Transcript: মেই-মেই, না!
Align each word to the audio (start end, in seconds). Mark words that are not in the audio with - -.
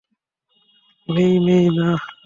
মেই-মেই, 1.07 1.65
না! 1.77 1.89